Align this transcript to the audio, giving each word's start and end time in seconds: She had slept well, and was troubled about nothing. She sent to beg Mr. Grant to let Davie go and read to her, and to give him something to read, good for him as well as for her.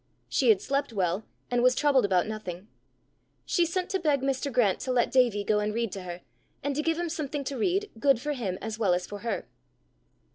She 0.27 0.49
had 0.49 0.61
slept 0.63 0.91
well, 0.91 1.25
and 1.51 1.61
was 1.61 1.75
troubled 1.75 2.05
about 2.05 2.25
nothing. 2.25 2.67
She 3.45 3.67
sent 3.67 3.87
to 3.91 3.99
beg 3.99 4.21
Mr. 4.21 4.51
Grant 4.51 4.79
to 4.79 4.91
let 4.91 5.11
Davie 5.11 5.43
go 5.43 5.59
and 5.59 5.75
read 5.75 5.91
to 5.91 6.01
her, 6.01 6.21
and 6.63 6.75
to 6.75 6.81
give 6.81 6.97
him 6.97 7.07
something 7.07 7.43
to 7.43 7.55
read, 7.55 7.91
good 7.99 8.19
for 8.19 8.33
him 8.33 8.57
as 8.63 8.79
well 8.79 8.95
as 8.95 9.05
for 9.05 9.19
her. 9.19 9.47